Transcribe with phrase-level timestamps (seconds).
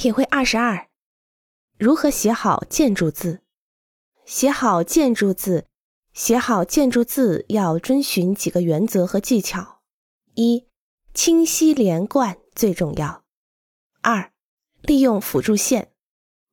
[0.00, 0.88] 体会二十二：
[1.76, 3.42] 如何写好建筑字？
[4.24, 5.66] 写好建筑字，
[6.14, 9.82] 写好建筑字要遵循几个原则和技巧：
[10.36, 10.66] 一、
[11.12, 13.24] 清晰连贯最重要；
[14.00, 14.32] 二、
[14.80, 15.92] 利用辅助线，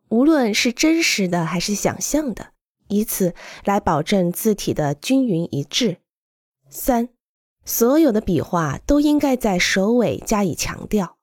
[0.10, 2.52] 无论是真实的还是想象的，
[2.90, 3.34] 以此
[3.64, 6.02] 来保证字体的均匀一致；
[6.70, 7.08] 三、
[7.64, 11.18] 所有的笔画都应该在首尾加以强调。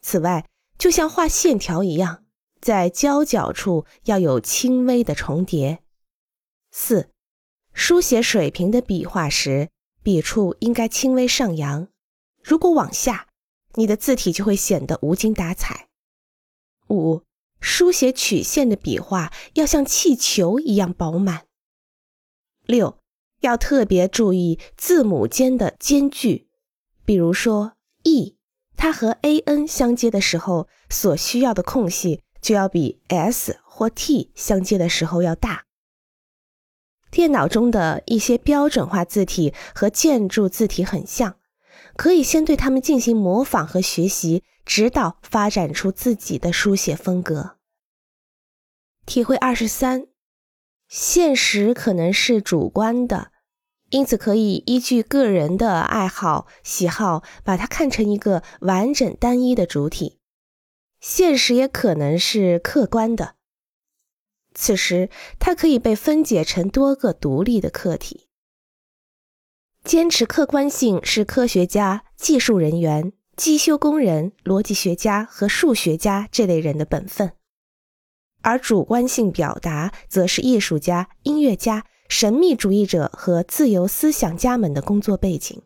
[0.00, 0.46] 此外，
[0.78, 2.24] 就像画线条一样，
[2.60, 5.82] 在交角处要有轻微的重叠。
[6.70, 7.10] 四，
[7.72, 9.70] 书写水平的笔画时，
[10.02, 11.88] 笔触应该轻微上扬。
[12.42, 13.28] 如果往下，
[13.74, 15.88] 你的字体就会显得无精打采。
[16.88, 17.22] 五，
[17.60, 21.46] 书写曲线的笔画要像气球一样饱满。
[22.66, 22.98] 六，
[23.40, 26.48] 要特别注意字母间的间距，
[27.04, 28.36] 比如说 e。
[28.76, 35.64] 它和 a n 相接的时候，所需要的空隙就要比 s 或 t 相接的时候要大。
[37.10, 41.36] 电脑中的一些标准化字体和建筑字体很像，
[41.96, 47.56] 可以先对它们进行模仿和学习，直到发展出自己的书写风格。
[49.06, 50.08] 体会二十三，
[50.88, 53.30] 现实可能是主观的。
[53.94, 60.18] 因此，可以依据个人的爱好、喜好，把它看成一个完整单一的主体。
[61.00, 63.36] 现实也可能是客观的，
[64.52, 68.26] 此时它可以被分解成多个独立的客体。
[69.84, 77.30] 坚持客观性是科学家、技术人员、机修工人、逻辑学家和数学家这类人的本分，
[78.42, 81.86] 而主观性表达则是艺术家、音乐家。
[82.16, 85.62] 神秘主义者和自由思想家们的工作背景。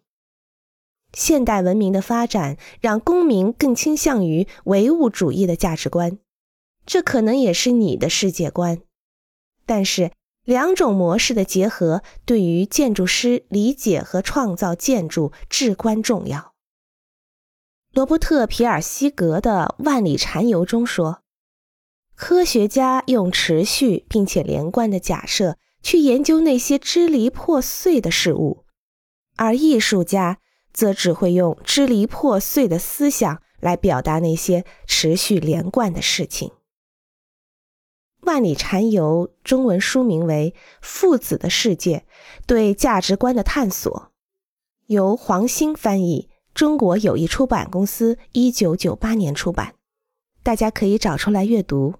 [1.12, 6.18] 现代文明的发展让公民更倾向于唯物主义的价值观，
[6.86, 8.80] 这可能也是你的世界观。
[9.66, 10.10] 但是，
[10.42, 16.54] 两种模式的结合对于建筑师理解和创造建筑至关重要。
[17.92, 21.20] 罗伯特·皮尔西格的《万里禅游》中说
[22.16, 28.64] ：“科学家用持续并且连贯的假设。”去研究那些支离破碎的事物，
[29.36, 30.38] 而艺术家
[30.72, 36.48] 则只会用支离破碎的思想来表达那些持续连贯的事情。
[38.26, 42.04] 《万里禅游》中文书名为《父子的世界：
[42.46, 43.90] 对价值观的探索》，
[44.86, 49.76] 由黄兴翻译，中国友谊出版公司一九九八年出版。
[50.42, 51.94] 大家可以找出来阅读。